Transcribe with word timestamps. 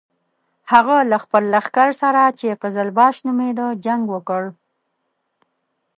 هغه 0.71 0.97
له 1.11 1.17
خپل 1.23 1.43
لښکر 1.53 1.89
سره 2.01 2.23
چې 2.39 2.57
قزلباش 2.63 3.15
نومېده 3.25 3.67
جنګ 3.85 4.03
وکړ. 4.13 4.43